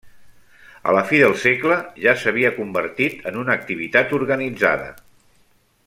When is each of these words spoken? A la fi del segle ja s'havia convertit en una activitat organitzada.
A 0.91 0.93
la 0.97 1.03
fi 1.09 1.19
del 1.23 1.35
segle 1.41 1.77
ja 2.05 2.15
s'havia 2.23 2.53
convertit 2.57 3.21
en 3.33 3.39
una 3.43 3.55
activitat 3.61 4.17
organitzada. 4.21 4.91